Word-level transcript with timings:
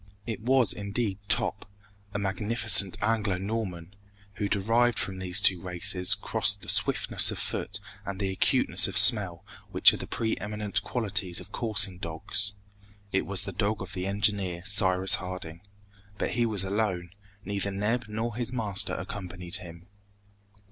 It 0.25 0.41
was 0.41 0.73
indeed 0.73 1.19
Top, 1.27 1.69
a 2.11 2.17
magnificent 2.17 2.97
Anglo 3.03 3.37
Norman, 3.37 3.95
who 4.37 4.49
derived 4.49 4.97
from 4.97 5.19
these 5.19 5.43
two 5.43 5.61
races 5.61 6.15
crossed 6.15 6.61
the 6.63 6.69
swiftness 6.69 7.29
of 7.29 7.37
foot 7.37 7.79
and 8.03 8.19
the 8.19 8.31
acuteness 8.31 8.87
of 8.87 8.97
smell 8.97 9.45
which 9.69 9.93
are 9.93 9.97
the 9.97 10.07
preeminent 10.07 10.81
qualities 10.81 11.39
of 11.39 11.51
coursing 11.51 11.99
dogs. 11.99 12.53
It 13.11 13.27
was 13.27 13.43
the 13.43 13.51
dog 13.51 13.79
of 13.79 13.93
the 13.93 14.07
engineer, 14.07 14.63
Cyrus 14.65 15.17
Harding. 15.21 15.61
But 16.17 16.31
he 16.31 16.47
was 16.47 16.63
alone! 16.63 17.11
Neither 17.45 17.69
Neb 17.69 18.05
nor 18.07 18.33
his 18.35 18.51
master 18.51 18.95
accompanied 18.95 19.57
him! 19.57 19.85